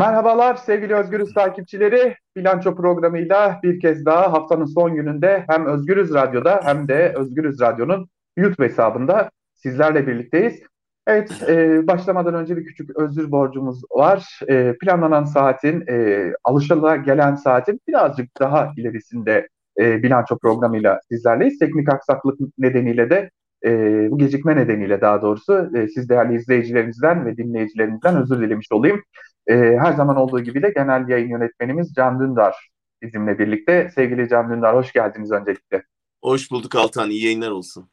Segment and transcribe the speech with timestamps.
[0.00, 2.16] Merhabalar sevgili Özgürüz takipçileri.
[2.36, 8.08] Bilanço programıyla bir kez daha haftanın son gününde hem Özgürüz Radyo'da hem de Özgürüz Radyo'nun
[8.36, 10.60] YouTube hesabında sizlerle birlikteyiz.
[11.06, 14.40] Evet, e, başlamadan önce bir küçük özür borcumuz var.
[14.48, 19.48] E, planlanan saatin, e, alışıla gelen saatin birazcık daha ilerisinde
[19.80, 21.58] e, bilanço programıyla sizlerleyiz.
[21.58, 23.30] Teknik aksaklık nedeniyle de
[23.64, 23.70] e,
[24.10, 29.02] bu gecikme nedeniyle daha doğrusu e, siz değerli izleyicilerimizden ve dinleyicilerimizden özür dilemiş olayım.
[29.46, 32.70] E, her zaman olduğu gibi de genel yayın yönetmenimiz Can Dündar
[33.02, 33.90] bizimle birlikte.
[33.94, 35.82] Sevgili Can Dündar hoş geldiniz öncelikle.
[36.22, 37.88] Hoş bulduk Altan, iyi yayınlar olsun.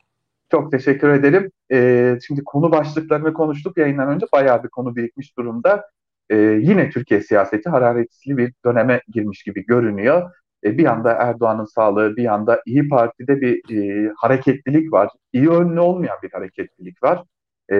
[0.51, 1.51] Çok teşekkür ederim.
[1.71, 5.85] E, şimdi konu başlıklarını konuştuk yayından önce bayağı bir konu birikmiş durumda.
[6.29, 10.31] E, yine Türkiye siyaseti hararetli bir döneme girmiş gibi görünüyor.
[10.63, 15.09] E, bir yanda Erdoğan'ın sağlığı, bir yanda İyi Parti'de bir e, hareketlilik var.
[15.33, 17.23] İyi yönlü olmayan bir hareketlilik var.
[17.71, 17.77] E,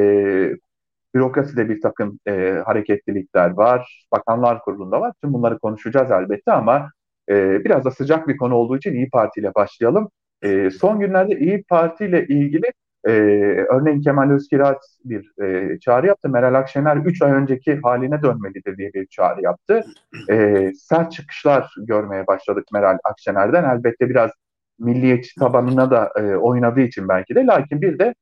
[1.18, 4.08] bürokraside bir takım e, hareketlilikler var.
[4.12, 5.14] Bakanlar Kurulu'nda var.
[5.24, 6.92] Tüm bunları konuşacağız elbette ama
[7.30, 10.10] e, biraz da sıcak bir konu olduğu için İyi Parti ile başlayalım.
[10.42, 12.66] E, son günlerde İyi Parti ile ilgili
[13.08, 13.12] e,
[13.70, 16.30] örneğin Kemal Özkiraz bir e, çağrı yaptı.
[16.30, 19.86] Meral Akşener 3 ay önceki haline dönmelidir diye bir çağrı yaptı.
[20.30, 23.64] E, sert çıkışlar görmeye başladık Meral Akşener'den.
[23.78, 24.32] Elbette biraz
[24.80, 27.46] milliyetçi tabanına da e, oynadığı için belki de.
[27.46, 28.16] Lakin bir de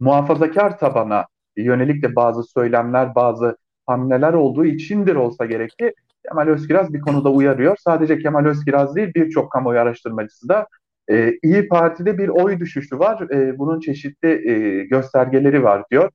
[0.00, 5.94] muhafazakar tabana yönelik de bazı söylemler, bazı hamleler olduğu içindir olsa gerek ki
[6.28, 7.76] Kemal Özkiraz bir konuda uyarıyor.
[7.80, 10.66] Sadece Kemal Özkiraz değil birçok kamuoyu araştırmacısı da
[11.10, 13.30] e, İyi Parti'de bir oy düşüşü var.
[13.30, 16.10] E, bunun çeşitli e, göstergeleri var diyor.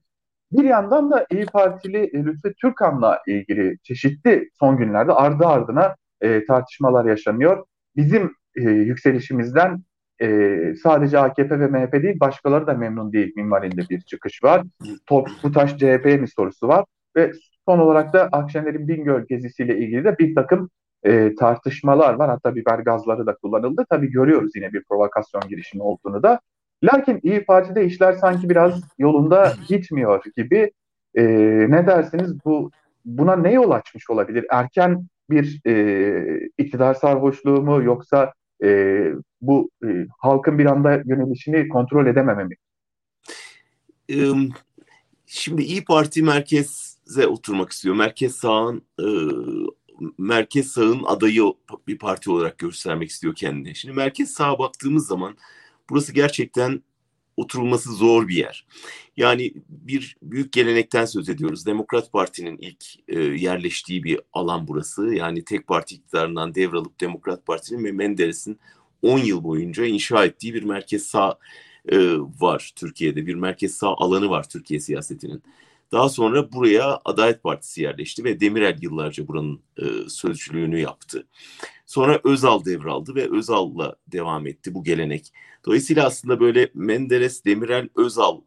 [0.52, 6.46] Bir yandan da İyi Partili e, Lütfü Türkan'la ilgili çeşitli son günlerde ardı ardına e,
[6.46, 7.66] tartışmalar yaşanıyor.
[7.96, 9.84] Bizim e, yükselişimizden
[10.22, 14.64] e, sadece AKP ve MHP değil başkaları da memnun değil minvalinde bir çıkış var.
[15.06, 17.32] Top, bu taş CHP mi sorusu var ve
[17.66, 20.70] son olarak da Akşener'in Bingöl gezisiyle ilgili de bir takım
[21.04, 22.30] e, tartışmalar var.
[22.30, 23.86] Hatta biber gazları da kullanıldı.
[23.90, 26.40] Tabii görüyoruz yine bir provokasyon girişimi olduğunu da.
[26.84, 30.72] Lakin İyi Parti'de işler sanki biraz yolunda gitmiyor gibi.
[31.16, 31.24] E,
[31.70, 32.72] ne dersiniz bu
[33.06, 34.46] buna ne yol açmış olabilir?
[34.52, 38.34] Erken bir e, iktidar sarhoşluğu mu yoksa
[38.64, 39.00] e,
[39.42, 42.56] bu e, halkın bir anda yönelişini kontrol edememe mi?
[45.26, 47.96] Şimdi İyi Parti merkeze oturmak istiyor.
[47.96, 49.08] Merkez sağın e,
[50.18, 51.44] merkez sağın adayı
[51.88, 53.76] bir parti olarak göstermek istiyor kendini.
[53.76, 55.38] Şimdi merkez sağa baktığımız zaman
[55.90, 56.82] burası gerçekten
[57.40, 58.66] oturulması zor bir yer.
[59.18, 61.66] Yani bir büyük gelenekten söz ediyoruz.
[61.66, 65.14] Demokrat Parti'nin ilk e, yerleştiği bir alan burası.
[65.16, 68.60] Yani tek parti iktidarından devralıp Demokrat Parti'nin ve Menderes'in
[69.02, 71.38] 10 yıl boyunca inşa ettiği bir merkez sağ
[71.92, 73.28] e, var Türkiye'de.
[73.28, 75.44] Bir merkez sağ alanı var Türkiye siyasetinin.
[75.92, 81.28] Daha sonra buraya Adalet Partisi yerleşti ve Demirel yıllarca buranın e, sözcülüğünü yaptı.
[81.90, 85.34] Sonra Özal devraldı ve Özal'la devam etti bu gelenek.
[85.66, 88.38] Dolayısıyla aslında böyle Menderes, Demirel, Özal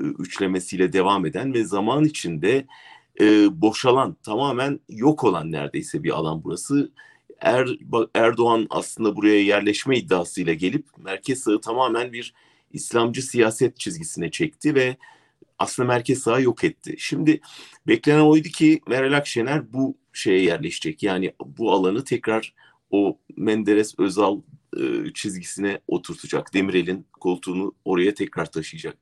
[0.00, 2.66] e, üçlemesiyle devam eden ve zaman içinde
[3.20, 3.24] e,
[3.60, 6.92] boşalan, tamamen yok olan neredeyse bir alan burası.
[7.40, 7.68] Er,
[8.14, 12.34] Erdoğan aslında buraya yerleşme iddiasıyla gelip merkez sağı tamamen bir
[12.72, 14.96] İslamcı siyaset çizgisine çekti ve
[15.58, 16.94] aslında merkez sağı yok etti.
[16.98, 17.40] Şimdi
[17.86, 21.02] beklenen oydu ki Meral Akşener bu şeye yerleşecek.
[21.02, 22.54] Yani bu alanı tekrar
[22.90, 24.40] o Menderes Özal
[24.76, 26.54] e, çizgisine oturtacak.
[26.54, 28.96] Demirel'in koltuğunu oraya tekrar taşıyacak.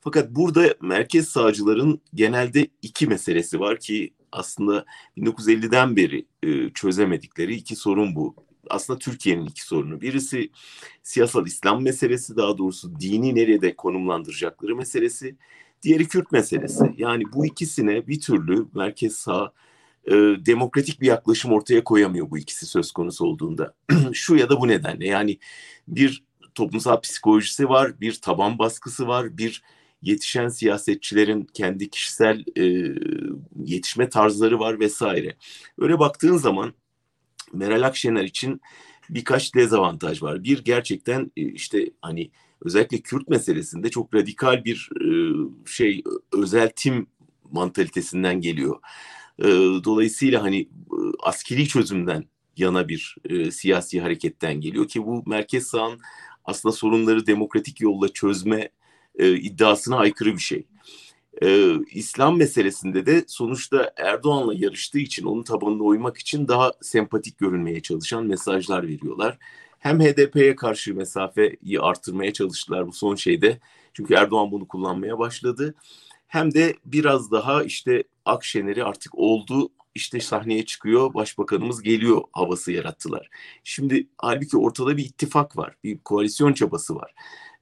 [0.00, 4.84] Fakat burada merkez sağcıların genelde iki meselesi var ki aslında
[5.18, 8.34] 1950'den beri e, çözemedikleri iki sorun bu.
[8.70, 10.00] Aslında Türkiye'nin iki sorunu.
[10.00, 10.50] Birisi
[11.02, 15.36] siyasal İslam meselesi, daha doğrusu dini nerede konumlandıracakları meselesi.
[15.82, 16.94] Diğeri Kürt meselesi.
[16.96, 19.52] Yani bu ikisine bir türlü merkez sağ
[20.10, 23.74] e, demokratik bir yaklaşım ortaya koyamıyor bu ikisi söz konusu olduğunda.
[24.12, 25.38] Şu ya da bu nedenle yani
[25.88, 29.62] bir toplumsal psikolojisi var, bir taban baskısı var, bir
[30.02, 32.94] yetişen siyasetçilerin kendi kişisel e,
[33.64, 35.36] yetişme tarzları var vesaire.
[35.78, 36.74] Öyle baktığın zaman
[37.52, 38.60] Meral Akşener için
[39.10, 40.44] birkaç dezavantaj var.
[40.44, 42.30] Bir gerçekten e, işte hani
[42.64, 45.08] özellikle Kürt meselesinde çok radikal bir e,
[45.66, 46.02] şey
[46.32, 47.06] özel tim
[47.50, 48.80] mantalitesinden geliyor.
[49.40, 49.48] E,
[49.84, 50.68] dolayısıyla hani e,
[51.22, 52.24] askeri çözümden
[52.56, 56.00] yana bir e, siyasi hareketten geliyor ki bu merkez sağın
[56.44, 58.68] aslında sorunları demokratik yolla çözme
[59.18, 60.66] e, iddiasına aykırı bir şey.
[61.42, 67.80] E, İslam meselesinde de sonuçta Erdoğan'la yarıştığı için onun tabanına uymak için daha sempatik görünmeye
[67.80, 69.38] çalışan mesajlar veriyorlar.
[69.78, 73.60] Hem HDP'ye karşı mesafeyi artırmaya çalıştılar bu son şeyde.
[73.92, 75.74] Çünkü Erdoğan bunu kullanmaya başladı.
[76.30, 83.30] Hem de biraz daha işte Akşener'i artık oldu işte sahneye çıkıyor, başbakanımız geliyor havası yarattılar.
[83.64, 87.14] Şimdi halbuki ortada bir ittifak var, bir koalisyon çabası var.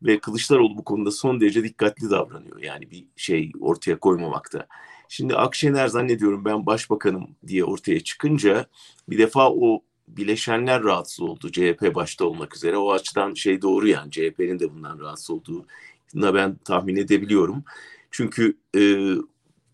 [0.02, 2.62] Ve Kılıçdaroğlu bu konuda son derece dikkatli davranıyor.
[2.62, 4.66] Yani bir şey ortaya koymamakta.
[5.08, 8.66] Şimdi Akşener zannediyorum ben başbakanım diye ortaya çıkınca
[9.08, 11.52] bir defa o bileşenler rahatsız oldu.
[11.52, 12.76] CHP başta olmak üzere.
[12.76, 17.64] O açıdan şey doğru yani CHP'nin de bundan rahatsız olduğuna ben tahmin edebiliyorum.
[18.10, 18.80] Çünkü e,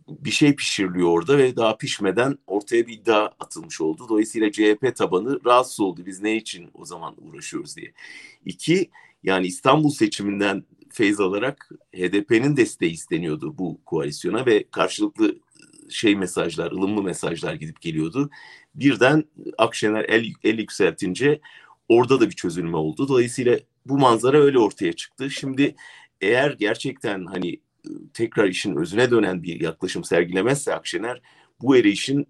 [0.08, 4.06] bir şey pişiriliyor orada ve daha pişmeden ortaya bir iddia atılmış oldu.
[4.08, 6.06] Dolayısıyla CHP tabanı rahatsız oldu.
[6.06, 7.92] Biz ne için o zaman uğraşıyoruz diye.
[8.44, 8.90] İki,
[9.22, 15.36] yani İstanbul seçiminden feyz alarak HDP'nin desteği isteniyordu bu koalisyona ve karşılıklı
[15.90, 18.30] şey mesajlar, ılımlı mesajlar gidip geliyordu.
[18.74, 19.24] Birden
[19.58, 21.40] Akşener el, el yükseltince
[21.88, 23.08] orada da bir çözülme oldu.
[23.08, 25.30] Dolayısıyla bu manzara öyle ortaya çıktı.
[25.30, 25.74] Şimdi
[26.20, 27.60] eğer gerçekten hani
[28.14, 31.22] tekrar işin özüne dönen bir yaklaşım sergilemezse Akşener
[31.62, 32.26] bu erişin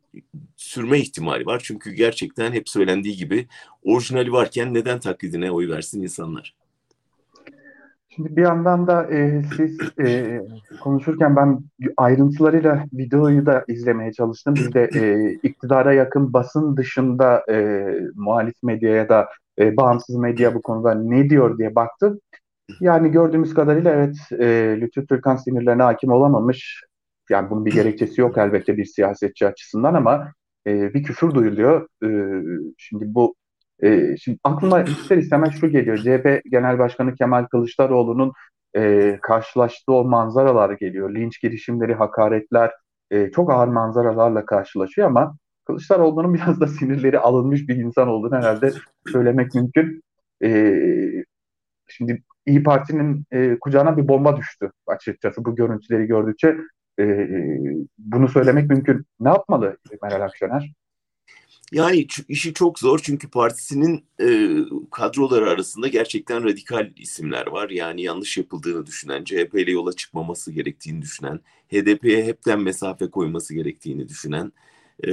[0.56, 1.62] sürme ihtimali var.
[1.64, 3.46] Çünkü gerçekten hep söylendiği gibi
[3.82, 6.54] orijinali varken neden taklidine oy versin insanlar?
[8.08, 10.40] Şimdi bir yandan da e, siz e,
[10.80, 11.60] konuşurken ben
[11.96, 14.54] ayrıntılarıyla videoyu da izlemeye çalıştım.
[14.54, 19.28] Biz de e, iktidara yakın basın dışında e, muhalif medyaya da
[19.58, 22.20] e, bağımsız medya bu konuda ne diyor diye baktım.
[22.80, 26.84] Yani gördüğümüz kadarıyla evet e, Lütfü Türkan sinirlerine hakim olamamış.
[27.30, 30.32] Yani bunun bir gerekçesi yok elbette bir siyasetçi açısından ama
[30.66, 31.88] e, bir küfür duyuluyor.
[32.04, 32.08] E,
[32.78, 33.34] şimdi bu
[33.82, 35.96] e, şimdi aklıma ister istemez şu geliyor.
[35.98, 38.32] CHP Genel Başkanı Kemal Kılıçdaroğlu'nun
[38.76, 41.14] e, karşılaştığı o manzaralar geliyor.
[41.14, 42.70] Linç girişimleri, hakaretler,
[43.10, 48.72] e, çok ağır manzaralarla karşılaşıyor ama Kılıçdaroğlu'nun biraz da sinirleri alınmış bir insan olduğunu herhalde
[49.12, 50.02] söylemek mümkün.
[50.44, 50.74] E,
[51.88, 56.56] şimdi İyi Parti'nin e, kucağına bir bomba düştü açıkçası bu görüntüleri gördükçe.
[57.00, 57.28] E,
[57.98, 59.06] bunu söylemek mümkün.
[59.20, 60.72] Ne yapmalı Meral Akşener?
[61.72, 64.56] Yani işi çok zor çünkü partisinin e,
[64.90, 67.70] kadroları arasında gerçekten radikal isimler var.
[67.70, 71.40] Yani yanlış yapıldığını düşünen, CHP ile yola çıkmaması gerektiğini düşünen,
[71.72, 74.52] HDP'ye hepten mesafe koyması gerektiğini düşünen
[75.02, 75.12] e,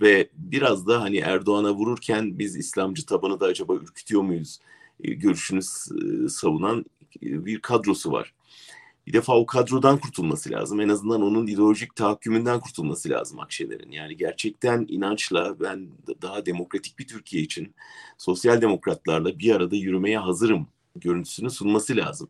[0.00, 5.58] ve biraz da hani Erdoğan'a vururken biz İslamcı tabanı da acaba ürkütüyor muyuz e, görüşünü
[5.58, 6.84] e, savunan
[7.22, 8.34] e, bir kadrosu var
[9.08, 10.80] bir defa o kadrodan kurtulması lazım.
[10.80, 13.90] En azından onun ideolojik tahakkümünden kurtulması lazım Akşener'in.
[13.90, 15.88] Yani gerçekten inançla ben
[16.22, 17.74] daha demokratik bir Türkiye için
[18.18, 22.28] sosyal demokratlarla bir arada yürümeye hazırım görüntüsünü sunması lazım.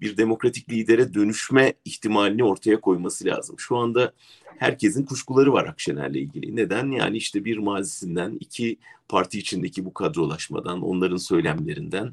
[0.00, 3.56] Bir demokratik lidere dönüşme ihtimalini ortaya koyması lazım.
[3.58, 4.12] Şu anda
[4.58, 6.56] herkesin kuşkuları var Akşener'le ilgili.
[6.56, 6.90] Neden?
[6.90, 8.76] Yani işte bir mazisinden, iki
[9.08, 12.12] parti içindeki bu kadrolaşmadan, onların söylemlerinden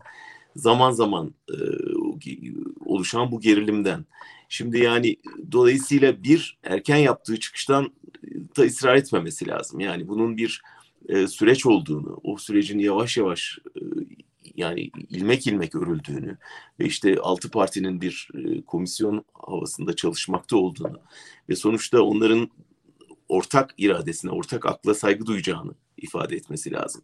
[0.56, 1.56] zaman zaman e,
[2.86, 4.06] oluşan bu gerilimden.
[4.50, 5.16] Şimdi yani
[5.52, 7.92] dolayısıyla bir erken yaptığı çıkıştan
[8.58, 9.80] da ısrar etmemesi lazım.
[9.80, 10.62] Yani bunun bir
[11.10, 13.82] e, süreç olduğunu, o sürecin yavaş yavaş e,
[14.58, 16.38] yani ilmek ilmek örüldüğünü
[16.80, 21.00] ve işte altı partinin bir e, komisyon havasında çalışmakta olduğunu
[21.50, 22.50] ve sonuçta onların
[23.30, 27.02] ortak iradesine, ortak akla saygı duyacağını ifade etmesi lazım.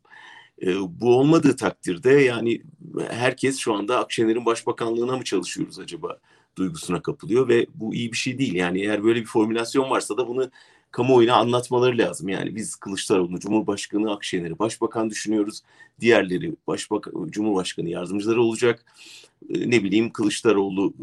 [0.61, 2.61] E, bu olmadığı takdirde yani
[3.09, 6.19] herkes şu anda Akşener'in başbakanlığına mı çalışıyoruz acaba
[6.57, 8.53] duygusuna kapılıyor ve bu iyi bir şey değil.
[8.53, 10.51] Yani eğer böyle bir formülasyon varsa da bunu
[10.93, 12.29] kamuoyuna anlatmaları lazım.
[12.29, 15.61] Yani biz Kılıçdaroğlu, Cumhurbaşkanı Akşener'i başbakan düşünüyoruz.
[15.99, 18.85] Diğerleri başbakan, Cumhurbaşkanı yardımcıları olacak.
[19.49, 20.93] E, ne bileyim Kılıçdaroğlu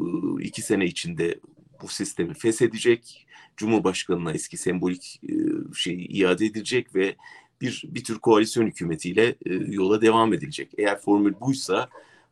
[0.41, 1.41] e, iki sene içinde
[1.83, 3.27] bu sistemi feshedecek.
[3.57, 5.21] Cumhurbaşkanına eski sembolik
[5.75, 7.17] şey iade edilecek ve
[7.61, 10.71] bir bir tür koalisyon hükümetiyle e, yola devam edilecek.
[10.79, 11.89] Eğer formül buysa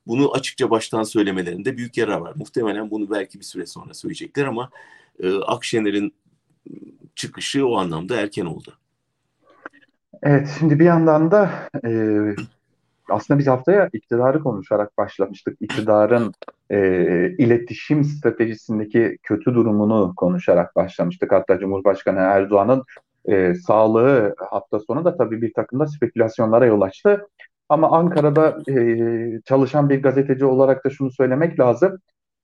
[0.06, 2.32] bunu açıkça baştan söylemelerinde büyük yarar var.
[2.36, 4.70] Muhtemelen bunu belki bir süre sonra söyleyecekler ama
[5.46, 6.14] Akşener'in
[7.18, 8.74] çıkışı o anlamda erken oldu.
[10.22, 11.50] Evet, şimdi bir yandan da
[11.84, 11.90] e,
[13.08, 15.56] aslında biz haftaya iktidarı konuşarak başlamıştık.
[15.60, 16.32] İktidarın
[16.70, 16.78] e,
[17.38, 21.32] iletişim stratejisindeki kötü durumunu konuşarak başlamıştık.
[21.32, 22.84] Hatta Cumhurbaşkanı Erdoğan'ın
[23.28, 27.26] e, sağlığı hafta sonu da tabii bir takım da spekülasyonlara yol açtı.
[27.68, 31.98] Ama Ankara'da e, çalışan bir gazeteci olarak da şunu söylemek lazım.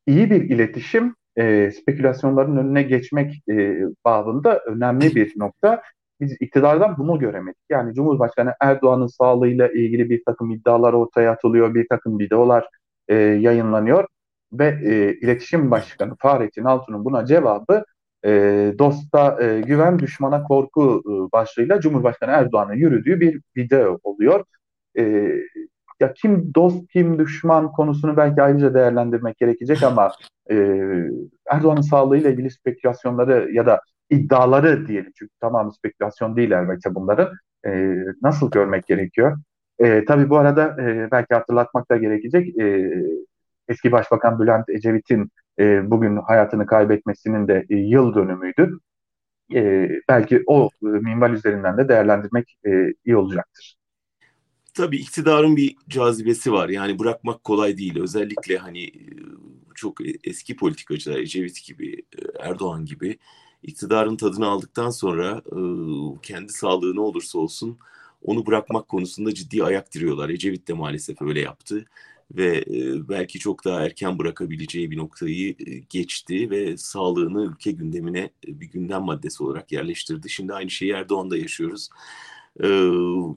[0.07, 5.83] İyi bir iletişim e, spekülasyonların önüne geçmek e, babında önemli bir nokta.
[6.21, 7.61] Biz iktidardan bunu göremedik.
[7.71, 12.69] Yani Cumhurbaşkanı Erdoğan'ın sağlığıyla ilgili bir takım iddialar ortaya atılıyor, bir takım videolar
[13.09, 14.07] e, yayınlanıyor
[14.53, 17.85] ve e, iletişim başkanı Fahrettin Altun'un buna cevabı
[18.25, 18.31] e,
[18.79, 24.45] dosta e, güven düşmana korku e, başlığıyla Cumhurbaşkanı Erdoğan'ın yürüdüğü bir video oluyor.
[24.99, 25.33] E,
[26.01, 30.13] ya kim dost kim düşman konusunu belki ayrıca değerlendirmek gerekecek ama
[30.51, 30.57] e,
[31.51, 37.33] Erdoğan'ın sağlığıyla ilgili spekülasyonları ya da iddiaları diyelim çünkü tamamı spekülasyon değil elbette bunların
[37.67, 39.39] e, nasıl görmek gerekiyor?
[39.79, 42.93] E, tabii bu arada e, belki hatırlatmak da gerekecek e,
[43.69, 48.79] eski Başbakan Bülent Ecevit'in e, bugün hayatını kaybetmesinin de e, yıl dönümüydü.
[49.55, 53.77] E, belki o e, minval üzerinden de değerlendirmek e, iyi olacaktır.
[54.75, 56.69] Tabii iktidarın bir cazibesi var.
[56.69, 57.99] Yani bırakmak kolay değil.
[58.01, 58.93] Özellikle hani e,
[59.75, 63.19] çok eski politikacılar Ecevit gibi, e, Erdoğan gibi
[63.63, 65.59] iktidarın tadını aldıktan sonra e,
[66.23, 67.79] kendi sağlığı ne olursa olsun
[68.23, 70.29] onu bırakmak konusunda ciddi ayak diriyorlar.
[70.29, 71.87] Ecevit de maalesef öyle yaptı
[72.33, 72.65] ve
[73.09, 75.57] belki çok daha erken bırakabileceği bir noktayı
[75.91, 80.31] geçti ve sağlığını ülke gündemine bir gündem maddesi olarak yerleştirdi.
[80.31, 81.89] Şimdi aynı şeyi Erdoğan'da yaşıyoruz
[82.63, 82.69] e,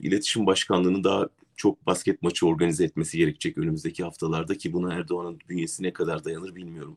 [0.02, 5.82] iletişim başkanlığının daha çok basket maçı organize etmesi gerekecek önümüzdeki haftalarda ki buna Erdoğan'ın bünyesi
[5.82, 6.96] ne kadar dayanır bilmiyorum.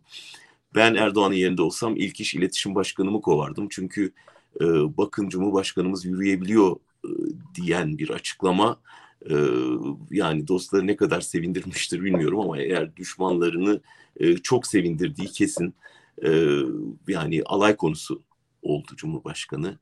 [0.76, 3.68] Ben Erdoğan'ın yerinde olsam ilk iş iletişim başkanımı kovardım.
[3.70, 4.14] Çünkü
[4.62, 4.66] e,
[4.98, 6.76] bakın Cumhurbaşkanımız yürüyebiliyor
[7.06, 7.10] e,
[7.56, 8.80] diyen bir açıklama
[9.30, 9.36] e,
[10.12, 13.82] yani dostları ne kadar sevindirmiştir bilmiyorum ama eğer düşmanlarını
[14.20, 15.74] e, çok sevindirdiği kesin
[16.26, 16.60] e,
[17.08, 18.22] yani alay konusu
[18.62, 19.80] oldu Cumhurbaşkanı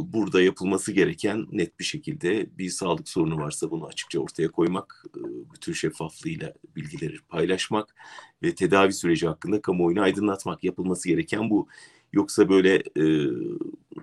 [0.00, 5.20] burada yapılması gereken net bir şekilde bir sağlık sorunu varsa bunu açıkça ortaya koymak, e,
[5.54, 7.94] bütün şeffaflığıyla bilgileri paylaşmak
[8.42, 11.68] ve tedavi süreci hakkında kamuoyunu aydınlatmak yapılması gereken bu.
[12.12, 13.30] Yoksa böyle e,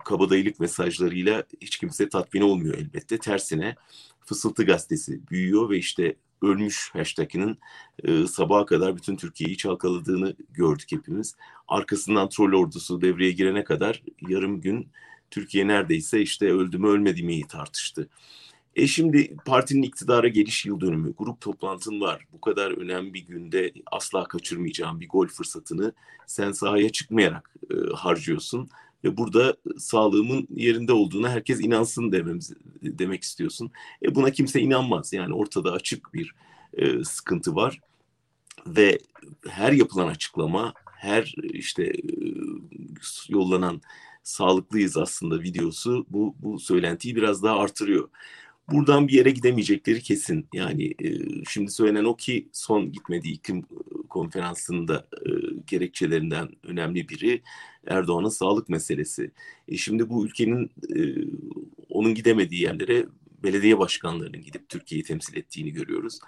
[0.06, 3.18] kabadayılık mesajlarıyla hiç kimse tatmin olmuyor elbette.
[3.18, 3.76] Tersine
[4.26, 7.58] Fısıltı Gazetesi büyüyor ve işte ölmüş hashtag'inin
[8.04, 11.36] e, sabaha kadar bütün Türkiye'yi çalkaladığını gördük hepimiz.
[11.68, 14.88] Arkasından troll ordusu devreye girene kadar yarım gün
[15.32, 18.10] Türkiye neredeyse işte öldü mü ölmedi mi tartıştı.
[18.76, 22.26] E şimdi partinin iktidara geliş yıl dönümü, grup toplantın var.
[22.34, 25.94] Bu kadar önemli bir günde asla kaçırmayacağın bir gol fırsatını
[26.28, 28.70] sen sahaya çıkmayarak e, harcıyorsun.
[29.04, 33.72] Ve burada sağlığımın yerinde olduğuna herkes inansın dememiz, demek istiyorsun.
[34.04, 35.14] E buna kimse inanmaz.
[35.14, 36.36] Yani ortada açık bir
[36.74, 37.80] e, sıkıntı var.
[38.68, 39.00] Ve
[39.48, 41.94] her yapılan açıklama, her işte e,
[43.30, 43.82] yollanan
[44.24, 48.10] sağlıklıyız aslında videosu bu, bu söylentiyi biraz daha artırıyor.
[48.72, 50.48] Buradan bir yere gidemeyecekleri kesin.
[50.54, 51.10] Yani e,
[51.50, 55.30] şimdi söylenen o ki son gitmediği iklim e, konferansında e,
[55.68, 57.42] gerekçelerinden önemli biri
[57.88, 59.32] Erdoğan'ın sağlık meselesi.
[59.68, 61.00] E, şimdi bu ülkenin e,
[61.90, 63.06] onun gidemediği yerlere
[63.44, 66.20] belediye başkanlarının gidip Türkiye'yi temsil ettiğini görüyoruz.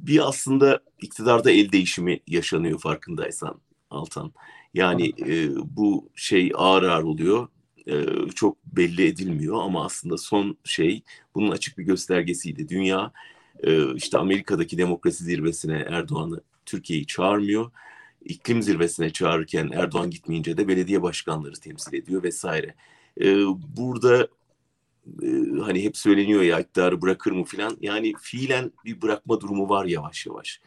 [0.00, 4.32] Bir aslında iktidarda el değişimi yaşanıyor farkındaysan Altan.
[4.74, 7.48] Yani e, bu şey ağır ağır oluyor.
[7.86, 11.02] E, çok belli edilmiyor ama aslında son şey
[11.34, 12.68] bunun açık bir göstergesiydi.
[12.68, 13.12] Dünya
[13.62, 17.70] e, işte Amerika'daki demokrasi zirvesine Erdoğan'ı Türkiye'yi çağırmıyor.
[18.24, 22.74] İklim zirvesine çağırırken Erdoğan gitmeyince de belediye başkanları temsil ediyor vesaire.
[23.20, 23.36] E,
[23.76, 24.28] burada
[25.22, 25.28] e,
[25.60, 27.76] hani hep söyleniyor ya iktidarı bırakır mı filan.
[27.80, 30.60] Yani fiilen bir bırakma durumu var yavaş yavaş.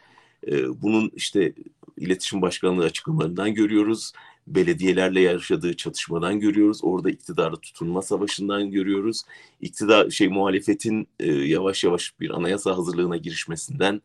[0.46, 1.54] E, bunun işte
[1.96, 4.12] iletişim başkanlığı açıklamalarından görüyoruz.
[4.46, 6.80] Belediyelerle yaşadığı çatışmadan görüyoruz.
[6.82, 9.22] Orada iktidara tutunma savaşından görüyoruz.
[9.60, 14.02] İktidar şey muhalefetin e, yavaş yavaş bir anayasa hazırlığına girişmesinden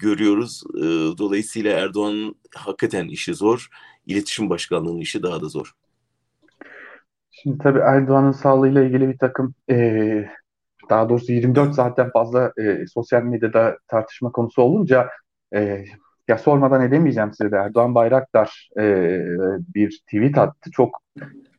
[0.00, 0.62] görüyoruz.
[0.78, 0.84] E,
[1.18, 3.68] dolayısıyla Erdoğan'ın hakikaten işi zor.
[4.06, 5.72] İletişim başkanlığının işi daha da zor.
[7.30, 10.28] Şimdi tabii Erdoğan'ın sağlığıyla ilgili bir takım e,
[10.90, 15.08] daha doğrusu 24 saatten fazla e, sosyal medyada tartışma konusu olunca
[15.54, 15.84] e,
[16.28, 18.84] ya sormadan edemeyeceğim size de Erdoğan Bayraktar e,
[19.74, 20.70] bir tweet attı.
[20.70, 21.02] Çok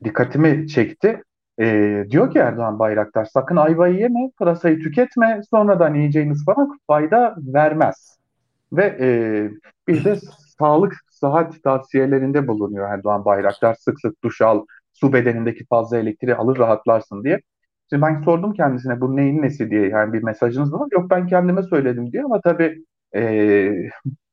[0.04, 1.24] dikkatimi çekti.
[1.60, 8.17] E, diyor ki Erdoğan Bayraktar sakın ayvayı yeme, pırasayı tüketme, sonradan yiyeceğin ıspanak fayda vermez.
[8.74, 9.08] Ve e,
[9.88, 10.16] bir de
[10.60, 13.76] sağlık sıhhat tavsiyelerinde bulunuyor Erdoğan Bayraktar.
[13.76, 17.42] Sık sık duş al, su bedenindeki fazla elektriği alır rahatlarsın diye.
[17.90, 20.88] Şimdi ben sordum kendisine bu neyin nesi diye yani bir mesajınız var.
[20.92, 23.72] Yok ben kendime söyledim diyor ama tabii e,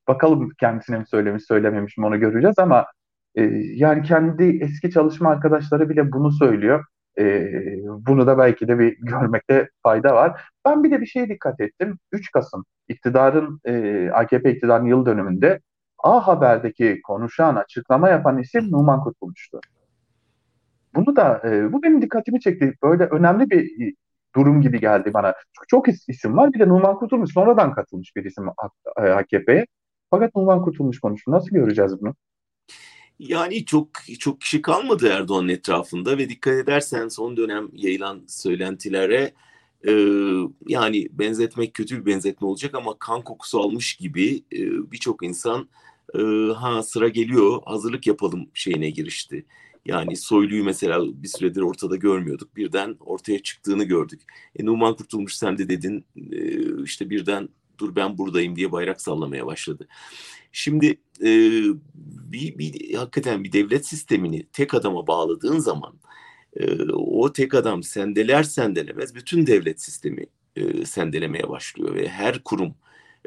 [0.08, 2.86] Bakalım kendisine mi söylemiş söylememiş mi onu göreceğiz ama
[3.34, 3.42] e,
[3.74, 6.84] yani kendi eski çalışma arkadaşları bile bunu söylüyor.
[7.18, 7.48] E,
[8.06, 10.42] bunu da belki de bir görmekte fayda var.
[10.64, 11.98] Ben bir de bir şeye dikkat ettim.
[12.12, 15.60] 3 Kasım iktidarın e, AKP iktidarın yıl dönümünde
[16.04, 19.60] A Haber'deki konuşan, açıklama yapan isim Numan Kurtulmuş'tu.
[20.94, 22.74] Bunu da e, bu benim dikkatimi çekti.
[22.82, 23.94] Böyle önemli bir
[24.36, 25.32] durum gibi geldi bana.
[25.32, 26.52] Çünkü çok isim var.
[26.52, 28.44] Bir de Numan Kurtulmuş sonradan katılmış bir isim
[28.96, 29.66] AKP'ye.
[30.10, 31.30] Fakat Numan Kurtulmuş konuştu.
[31.30, 32.14] Nasıl göreceğiz bunu?
[33.28, 33.88] Yani çok
[34.18, 39.34] çok kişi kalmadı Erdoğan'ın etrafında ve dikkat edersen son dönem yayılan söylentilere
[39.88, 39.92] e,
[40.68, 44.60] yani benzetmek kötü bir benzetme olacak ama kan kokusu almış gibi e,
[44.92, 45.68] birçok insan
[46.14, 46.20] e,
[46.52, 49.46] ha sıra geliyor hazırlık yapalım şeyine girişti.
[49.86, 52.56] Yani Soylu'yu mesela bir süredir ortada görmüyorduk.
[52.56, 54.20] Birden ortaya çıktığını gördük.
[54.56, 59.46] E, Numan Kurtulmuş sen de dedin e, işte birden dur ben buradayım diye bayrak sallamaya
[59.46, 59.88] başladı.
[60.56, 60.86] Şimdi
[61.20, 61.28] e,
[62.32, 65.94] bir, bir hakikaten bir devlet sistemini tek adama bağladığın zaman
[66.56, 72.74] e, o tek adam sendeler sendelemez bütün devlet sistemi e, sendelemeye başlıyor ve her kurum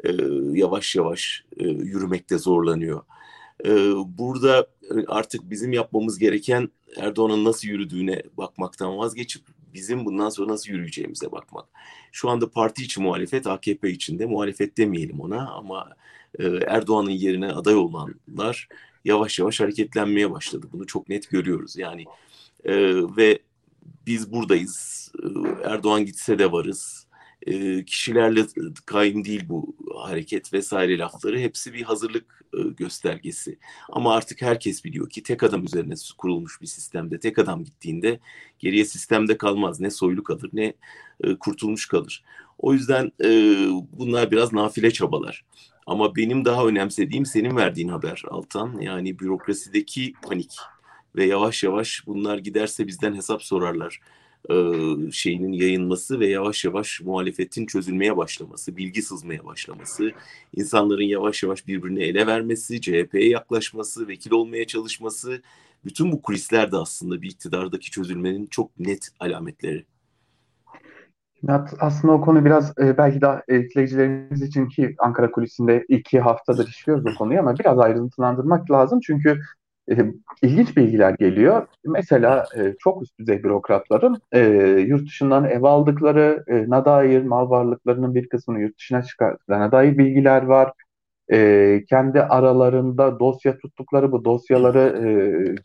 [0.04, 0.10] e,
[0.52, 3.02] yavaş yavaş e, yürümekte zorlanıyor.
[3.64, 3.70] E,
[4.18, 4.66] burada
[5.06, 9.42] artık bizim yapmamız gereken Erdoğan'ın nasıl yürüdüğüne bakmaktan vazgeçip
[9.74, 11.66] bizim bundan sonra nasıl yürüyeceğimize bakmak.
[12.12, 15.96] Şu anda parti içi muhalefet AKP içinde muhalefet demeyelim ona ama
[16.38, 18.68] e, Erdoğan'ın yerine aday olanlar
[19.04, 20.66] yavaş yavaş hareketlenmeye başladı.
[20.72, 21.76] Bunu çok net görüyoruz.
[21.76, 22.04] Yani
[22.64, 22.74] e,
[23.16, 23.38] ve
[24.06, 25.12] biz buradayız.
[25.22, 25.26] E,
[25.68, 27.08] Erdoğan gitse de varız.
[27.86, 28.46] Kişilerle
[28.86, 31.38] kaim değil bu hareket vesaire lafları.
[31.38, 32.44] Hepsi bir hazırlık
[32.76, 33.58] göstergesi.
[33.88, 38.20] Ama artık herkes biliyor ki tek adam üzerine kurulmuş bir sistemde tek adam gittiğinde
[38.58, 39.80] geriye sistemde kalmaz.
[39.80, 40.74] Ne soylu kalır ne
[41.40, 42.24] kurtulmuş kalır.
[42.58, 43.12] O yüzden
[43.92, 45.44] bunlar biraz nafile çabalar.
[45.88, 48.80] Ama benim daha önemsediğim senin verdiğin haber Altan.
[48.80, 50.56] Yani bürokrasideki panik
[51.16, 54.00] ve yavaş yavaş bunlar giderse bizden hesap sorarlar
[54.50, 54.54] e,
[55.12, 60.12] şeyinin yayınması ve yavaş yavaş muhalefetin çözülmeye başlaması, bilgi sızmaya başlaması,
[60.56, 65.42] insanların yavaş yavaş birbirine ele vermesi, CHP'ye yaklaşması, vekil olmaya çalışması,
[65.84, 69.84] bütün bu kulisler de aslında bir iktidardaki çözülmenin çok net alametleri.
[71.80, 77.04] Aslında o konu biraz e, belki daha izleyicilerimiz için ki Ankara kulisinde iki haftadır işliyoruz
[77.06, 79.00] o konuyu ama biraz ayrıntılandırmak lazım.
[79.00, 79.40] Çünkü
[79.90, 79.96] e,
[80.42, 81.66] ilginç bilgiler geliyor.
[81.84, 84.40] Mesela e, çok üst düzey bürokratların e,
[84.86, 90.42] yurt dışından ev aldıkları, e, dair mal varlıklarının bir kısmını yurt dışına çıkarttıklarına dair bilgiler
[90.42, 90.72] var.
[91.88, 94.78] Kendi aralarında dosya tuttukları bu dosyaları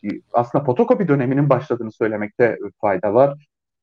[0.04, 3.34] e, aslında fotokopi döneminin başladığını söylemekte fayda var.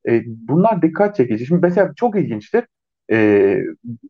[0.10, 1.46] E, bunlar dikkat çekici.
[1.46, 2.66] Şimdi mesela çok ilginçtir.
[3.12, 3.58] E,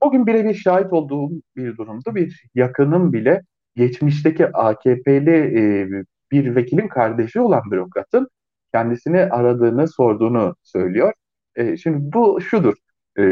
[0.03, 2.15] bugün birebir şahit olduğum bir durumdu.
[2.15, 3.41] Bir yakınım bile
[3.75, 5.89] geçmişteki AKP'li e,
[6.31, 8.29] bir vekilin kardeşi olan bürokratın
[8.73, 11.13] kendisini aradığını, sorduğunu söylüyor.
[11.55, 12.75] E, şimdi bu şudur.
[13.17, 13.23] E,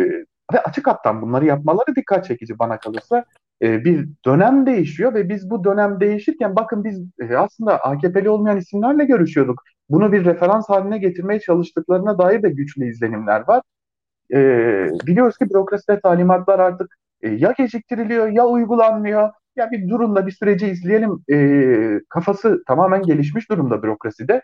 [0.53, 3.25] ve açık hattan bunları yapmaları dikkat çekici bana kalırsa.
[3.61, 8.57] E, bir dönem değişiyor ve biz bu dönem değişirken bakın biz e, aslında AKP'li olmayan
[8.57, 9.63] isimlerle görüşüyorduk.
[9.89, 13.61] Bunu bir referans haline getirmeye çalıştıklarına dair de güçlü izlenimler var.
[14.33, 14.37] E,
[15.07, 21.23] biliyoruz ki bürokraside talimatlar artık ya geciktiriliyor ya uygulanmıyor ya bir durumda bir süreci izleyelim
[22.09, 24.41] kafası tamamen gelişmiş durumda bürokraside.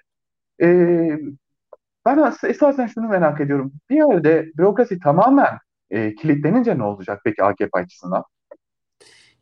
[2.05, 3.73] Ben esasen şunu merak ediyorum.
[3.89, 5.57] Bir yerde bürokrasi tamamen
[5.91, 8.23] kilitlenince ne olacak peki AKP açısından?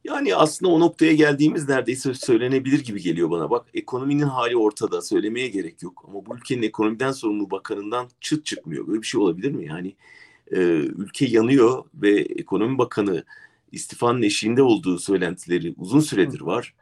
[0.03, 3.49] Yani aslında o noktaya geldiğimiz neredeyse söylenebilir gibi geliyor bana.
[3.49, 6.05] Bak ekonominin hali ortada söylemeye gerek yok.
[6.07, 8.87] Ama bu ülkenin ekonomiden sorumlu bakanından çıt çıkmıyor.
[8.87, 9.65] Böyle bir şey olabilir mi?
[9.65, 9.95] Yani
[10.51, 13.23] e, ülke yanıyor ve ekonomi bakanı
[13.71, 16.73] istifanın eşiğinde olduğu söylentileri uzun süredir var.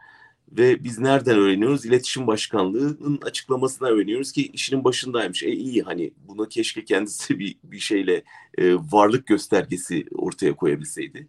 [0.51, 1.86] Ve biz nereden öğreniyoruz?
[1.86, 5.43] İletişim Başkanlığı'nın açıklamasına öğreniyoruz ki işinin başındaymış.
[5.43, 8.23] E iyi hani buna keşke kendisi bir, bir şeyle
[8.57, 11.27] e, varlık göstergesi ortaya koyabilseydi.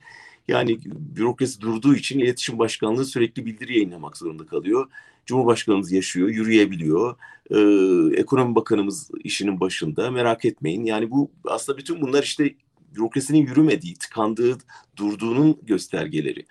[0.48, 4.90] Yani bürokrasi durduğu için İletişim Başkanlığı sürekli bildiri yayınlamak zorunda kalıyor.
[5.26, 7.16] Cumhurbaşkanımız yaşıyor, yürüyebiliyor.
[7.50, 10.11] Ee, Ekonomi Bakanımız işinin başında.
[10.11, 10.85] Merak etmeyin.
[10.85, 12.55] Yani bu aslında bütün bunlar işte
[12.94, 14.59] bürokrasinin yürümediği, tıkandığı,
[14.96, 16.46] durduğunun göstergeleri.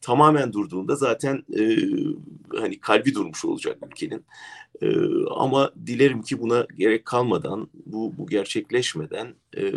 [0.00, 1.78] Tamamen durduğunda zaten e,
[2.58, 4.24] hani kalbi durmuş olacak ülkenin.
[4.82, 4.88] E,
[5.36, 9.72] ama dilerim ki buna gerek kalmadan, bu, bu gerçekleşmeden e,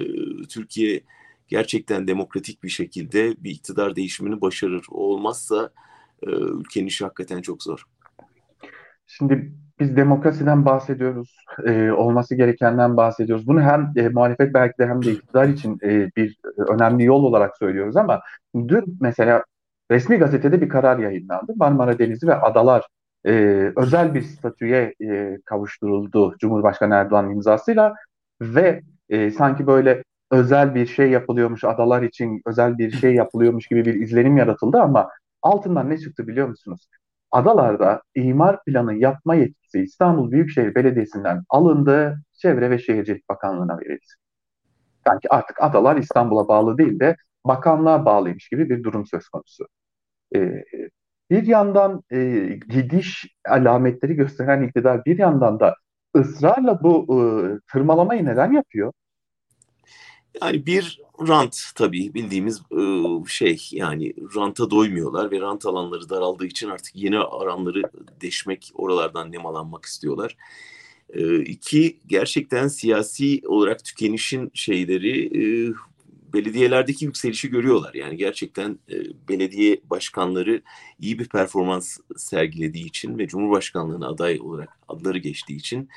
[0.50, 1.02] Türkiye
[1.50, 4.86] gerçekten demokratik bir şekilde bir iktidar değişimini başarır.
[4.92, 5.70] O olmazsa
[6.24, 7.84] e, ülkenin işi hakikaten çok zor.
[9.08, 11.36] Şimdi biz demokrasiden bahsediyoruz,
[11.66, 13.48] e, olması gerekenden bahsediyoruz.
[13.48, 17.58] Bunu hem e, muhalefet belki de hem de iktidar için e, bir önemli yol olarak
[17.58, 18.22] söylüyoruz ama
[18.56, 19.44] dün mesela
[19.92, 21.54] resmi gazetede bir karar yayınlandı.
[21.56, 22.88] Marmara Denizi ve adalar
[23.26, 23.32] e,
[23.76, 27.94] özel bir statüye e, kavuşturuldu Cumhurbaşkanı Erdoğan imzasıyla
[28.42, 33.86] ve e, sanki böyle özel bir şey yapılıyormuş, adalar için özel bir şey yapılıyormuş gibi
[33.86, 35.10] bir izlenim yaratıldı ama
[35.42, 36.88] altından ne çıktı biliyor musunuz?
[37.32, 44.06] Adalarda imar planı yapma yetkisi İstanbul Büyükşehir Belediyesi'nden alındı, Çevre ve Şehircilik Bakanlığı'na verildi.
[45.08, 47.16] Sanki artık adalar İstanbul'a bağlı değil de
[47.46, 49.68] bakanlığa bağlıymış gibi bir durum söz konusu.
[50.36, 50.64] Ee,
[51.32, 52.20] bir yandan e,
[52.70, 55.76] gidiş alametleri gösteren iktidar bir yandan da
[56.18, 57.22] ısrarla bu e,
[57.74, 58.94] tırmalamayı neden yapıyor?
[60.42, 62.62] Yani bir rant tabii bildiğimiz
[63.28, 67.82] şey yani ranta doymuyorlar ve rant alanları daraldığı için artık yeni alanları
[68.22, 70.38] deşmek oralardan nemalanmak istiyorlar.
[71.46, 75.32] İki, gerçekten siyasi olarak tükenişin şeyleri
[76.34, 77.94] belediyelerdeki yükselişi görüyorlar.
[77.94, 78.80] Yani gerçekten
[79.30, 80.62] belediye başkanları
[81.00, 85.90] iyi bir performans sergilediği için ve Cumhurbaşkanlığına aday olarak adları geçtiği için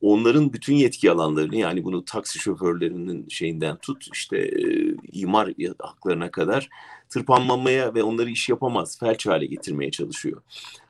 [0.00, 6.68] onların bütün yetki alanlarını yani bunu taksi şoförlerinin şeyinden tut işte e, imar haklarına kadar
[7.08, 10.42] tırpanlamaya ve onları iş yapamaz felç hale getirmeye çalışıyor.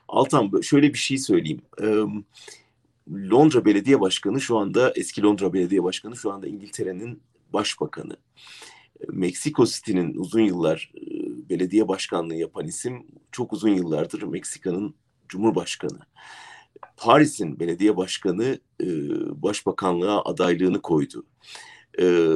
[0.07, 1.61] Altan şöyle bir şey söyleyeyim.
[3.09, 7.21] Londra Belediye Başkanı şu anda eski Londra Belediye Başkanı şu anda İngiltere'nin
[7.53, 8.17] başbakanı.
[9.09, 11.01] Meksiko City'nin uzun yıllar e,
[11.49, 14.95] belediye başkanlığı yapan isim çok uzun yıllardır Meksika'nın
[15.29, 15.99] cumhurbaşkanı.
[16.97, 18.87] Paris'in belediye başkanı e,
[19.43, 21.25] başbakanlığa adaylığını koydu.
[21.99, 22.35] E,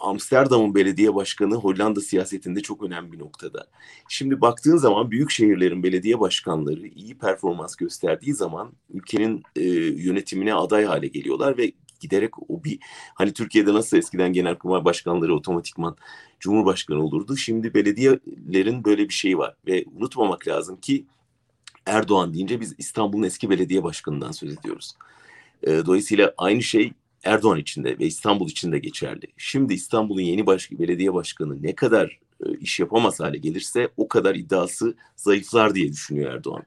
[0.00, 3.66] Amsterdam'ın belediye başkanı Hollanda siyasetinde çok önemli bir noktada.
[4.08, 10.84] Şimdi baktığın zaman büyük şehirlerin belediye başkanları iyi performans gösterdiği zaman ülkenin e, yönetimine aday
[10.84, 12.78] hale geliyorlar ve giderek o bir
[13.14, 15.96] hani Türkiye'de nasıl eskiden genelkurmay başkanları otomatikman
[16.40, 17.36] cumhurbaşkanı olurdu.
[17.36, 21.06] Şimdi belediyelerin böyle bir şeyi var ve unutmamak lazım ki
[21.86, 24.94] Erdoğan deyince biz İstanbul'un eski belediye başkanından söz ediyoruz.
[25.66, 26.92] Dolayısıyla aynı şey
[27.24, 29.26] Erdoğan için de ve İstanbul için de geçerli.
[29.36, 32.18] Şimdi İstanbul'un yeni baş, belediye başkanı ne kadar
[32.60, 36.62] iş yapamaz hale gelirse o kadar iddiası zayıflar diye düşünüyor Erdoğan.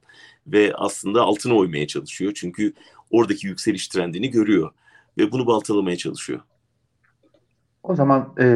[0.46, 2.32] Ve aslında altına oymaya çalışıyor.
[2.34, 2.72] Çünkü
[3.10, 4.70] oradaki yükseliş trendini görüyor
[5.18, 6.40] ve bunu baltalamaya çalışıyor.
[7.82, 8.46] O zaman e,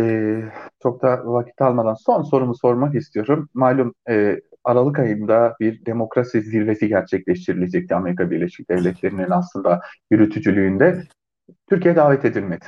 [0.82, 3.48] çok da vakit almadan son sorumu sormak istiyorum.
[3.54, 11.02] Malum e, Aralık ayında bir demokrasi zirvesi gerçekleştirilecekti Amerika Birleşik Devletleri'nin aslında yürütücülüğünde.
[11.70, 12.64] Türkiye davet edilmedi.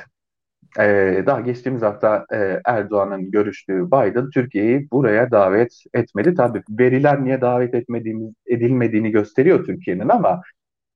[0.79, 6.35] Ee, daha geçtiğimiz hafta e, Erdoğan'ın görüştüğü Biden Türkiye'yi buraya davet etmedi.
[6.35, 10.41] Tabii veriler niye davet etmediğimiz edilmediğini gösteriyor Türkiye'nin ama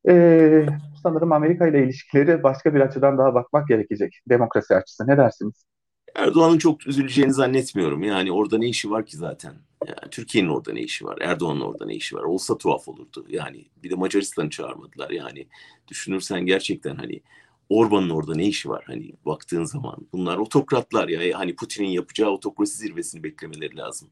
[0.10, 0.66] e,
[1.04, 4.22] sanırım Amerika ile ilişkileri başka bir açıdan daha bakmak gerekecek.
[4.30, 5.71] Demokrasi açısı ne dersiniz?
[6.16, 8.04] Erdoğan'ın çok üzüleceğini zannetmiyorum.
[8.04, 9.56] Yani orada ne işi var ki zaten?
[9.88, 11.18] Yani Türkiye'nin orada ne işi var?
[11.22, 12.24] Erdoğan'ın orada ne işi var?
[12.24, 13.26] Olsa tuhaf olurdu.
[13.30, 15.10] Yani bir de Macaristan'ı çağırmadılar.
[15.10, 15.48] Yani
[15.88, 17.22] düşünürsen gerçekten hani
[17.70, 18.84] Orban'ın orada ne işi var?
[18.88, 21.40] Hani baktığın zaman bunlar otokratlar ya.
[21.40, 24.10] Hani Putin'in yapacağı otokrasi zirvesini beklemeleri lazım.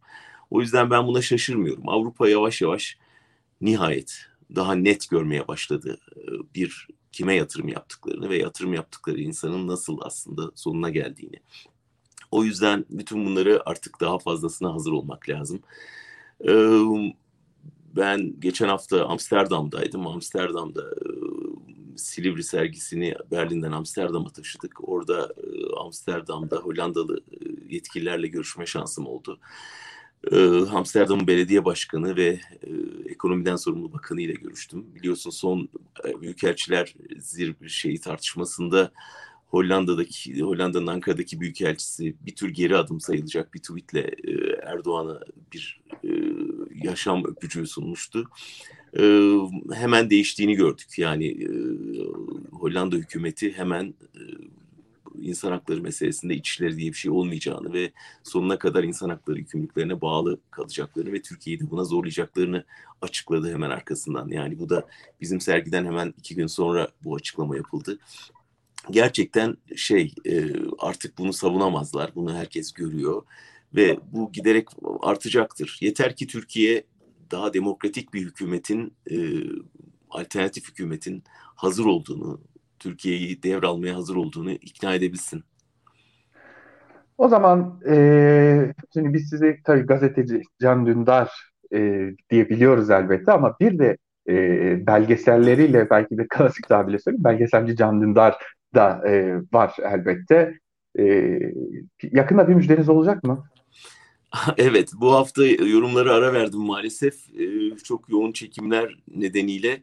[0.49, 1.89] O yüzden ben buna şaşırmıyorum.
[1.89, 2.97] Avrupa yavaş yavaş
[3.61, 5.99] nihayet daha net görmeye başladı
[6.55, 11.39] bir kime yatırım yaptıklarını ve yatırım yaptıkları insanın nasıl aslında sonuna geldiğini.
[12.31, 15.59] O yüzden bütün bunları artık daha fazlasına hazır olmak lazım.
[17.95, 20.07] Ben geçen hafta Amsterdam'daydım.
[20.07, 20.95] Amsterdam'da
[21.95, 24.89] Silivri sergisini Berlin'den Amsterdam'a taşıdık.
[24.89, 25.33] Orada
[25.77, 27.21] Amsterdam'da Hollandalı
[27.69, 29.39] yetkililerle görüşme şansım oldu.
[30.73, 32.39] Amsterdam Belediye Başkanı ve
[33.05, 34.85] ekonomiden sorumlu bakanı ile görüştüm.
[34.95, 35.69] Biliyorsun son
[36.21, 38.91] büyükelçiler zirve şeyi tartışmasında
[39.49, 44.31] Hollanda'daki Hollanda'nın Ankara'daki büyükelçisi bir tür geri adım sayılacak bir tweetle e,
[44.63, 45.19] Erdoğan'a
[45.53, 46.09] bir e,
[46.83, 48.29] yaşam öpücüğü sunmuştu.
[48.99, 49.33] E,
[49.73, 50.99] hemen değiştiğini gördük.
[50.99, 51.49] Yani e,
[52.51, 54.21] Hollanda hükümeti hemen e,
[55.21, 57.91] insan hakları meselesinde içişleri diye bir şey olmayacağını ve
[58.23, 62.63] sonuna kadar insan hakları yükümlülüklerine bağlı kalacaklarını ve Türkiye'yi de buna zorlayacaklarını
[63.01, 64.29] açıkladı hemen arkasından.
[64.29, 64.87] Yani bu da
[65.21, 67.99] bizim sergiden hemen iki gün sonra bu açıklama yapıldı
[68.91, 70.43] gerçekten şey e,
[70.79, 72.11] artık bunu savunamazlar.
[72.15, 73.23] Bunu herkes görüyor
[73.75, 74.67] ve bu giderek
[75.01, 75.77] artacaktır.
[75.81, 76.83] Yeter ki Türkiye
[77.31, 79.17] daha demokratik bir hükümetin e,
[80.09, 81.23] alternatif hükümetin
[81.55, 82.41] hazır olduğunu,
[82.79, 85.43] Türkiye'yi devralmaya hazır olduğunu ikna edebilsin.
[87.17, 91.31] O zaman e, şimdi biz sizi tabii gazeteci Can Dündar
[91.73, 93.97] e, diyebiliyoruz elbette ama bir de
[94.29, 98.35] e, belgeselleriyle belki de klasik tabirle söyleyeyim belgeselci Can Dündar
[98.75, 100.59] da e, var elbette.
[100.99, 101.39] E,
[102.11, 103.43] yakında bir müjdeniz olacak mı?
[104.57, 107.15] Evet, bu hafta yorumları ara verdim maalesef.
[107.39, 109.81] Ee, çok yoğun çekimler nedeniyle.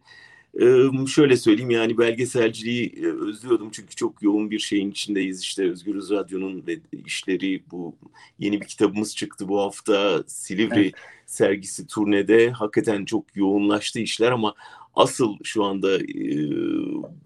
[0.60, 5.42] Ee, şöyle söyleyeyim yani belgeselciliği e, özlüyordum çünkü çok yoğun bir şeyin içindeyiz.
[5.42, 7.96] İşte Özgürüz Radyo'nun ve işleri bu
[8.38, 10.22] yeni bir kitabımız çıktı bu hafta.
[10.26, 10.94] Silivri evet.
[11.26, 14.54] sergisi turnede hakikaten çok yoğunlaştı işler ama
[14.96, 16.28] asıl şu anda e,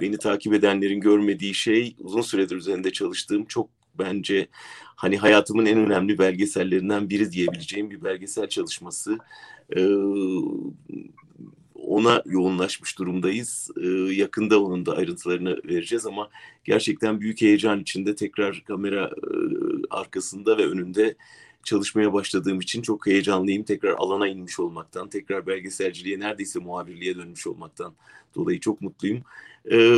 [0.00, 4.46] beni takip edenlerin görmediği şey uzun süredir üzerinde çalıştığım çok bence
[4.96, 9.18] hani hayatımın en önemli belgesellerinden biri diyebileceğim bir belgesel çalışması.
[9.76, 9.86] E,
[11.74, 13.70] ona yoğunlaşmış durumdayız.
[13.82, 16.28] E, yakında onun da ayrıntılarını vereceğiz ama
[16.64, 19.30] gerçekten büyük heyecan içinde tekrar kamera e,
[19.90, 21.14] arkasında ve önünde
[21.64, 23.62] çalışmaya başladığım için çok heyecanlıyım.
[23.62, 27.94] Tekrar alana inmiş olmaktan, tekrar belgeselciliğe neredeyse muhabirliğe dönmüş olmaktan
[28.34, 29.22] dolayı çok mutluyum.
[29.70, 29.94] E,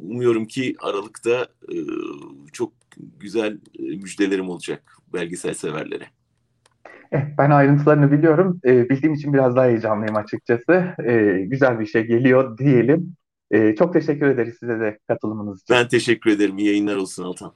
[0.00, 1.76] umuyorum ki Aralık'ta e,
[2.52, 2.72] çok
[3.20, 6.06] güzel e, müjdelerim olacak belgesel severlere.
[7.12, 8.60] Eh, ben ayrıntılarını biliyorum.
[8.64, 10.94] E, bildiğim için biraz daha heyecanlıyım açıkçası.
[11.04, 13.16] E, güzel bir şey geliyor diyelim.
[13.50, 15.76] E, çok teşekkür ederiz size de katılımınız için.
[15.76, 16.58] Ben teşekkür ederim.
[16.58, 17.52] İyi yayınlar olsun Altan.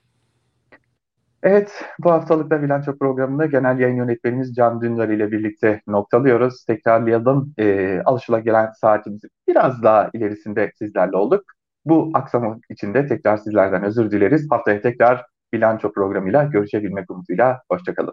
[1.45, 6.65] Evet, bu haftalık da bilanço programında genel yayın yönetmenimiz Can Dündar ile birlikte noktalıyoruz.
[6.65, 11.45] Tekrarlayalım, e, alışılagelen saatimizin biraz daha ilerisinde sizlerle olduk.
[11.85, 14.47] Bu akşam içinde tekrar sizlerden özür dileriz.
[14.51, 17.63] Haftaya tekrar bilanço programıyla görüşebilmek umuduyla.
[17.71, 18.03] Hoşçakalın.